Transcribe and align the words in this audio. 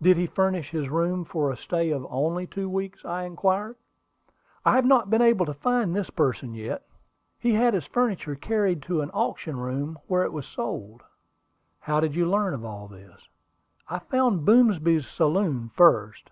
"Did 0.00 0.16
he 0.16 0.26
furnish 0.26 0.70
his 0.70 0.88
room 0.88 1.24
for 1.26 1.50
a 1.52 1.56
stay 1.58 1.90
of 1.90 2.06
only 2.08 2.46
two 2.46 2.70
weeks?" 2.70 3.04
I 3.04 3.24
inquired. 3.24 3.76
"I 4.64 4.72
have 4.76 4.86
not 4.86 5.10
been 5.10 5.20
able 5.20 5.44
to 5.44 5.52
find 5.52 5.94
the 5.94 6.10
person 6.10 6.54
yet. 6.54 6.86
He 7.38 7.52
had 7.52 7.74
his 7.74 7.84
furniture 7.84 8.34
carried 8.34 8.80
to 8.84 9.02
an 9.02 9.10
auction 9.10 9.58
room, 9.58 9.98
where 10.06 10.22
it 10.24 10.32
was 10.32 10.46
sold." 10.46 11.02
"How 11.80 12.00
did 12.00 12.14
you 12.14 12.24
learn 12.24 12.64
all 12.64 12.88
this?" 12.88 13.28
"I 13.86 13.98
found 13.98 14.46
Boomsby's 14.46 15.06
saloon 15.06 15.70
first. 15.74 16.30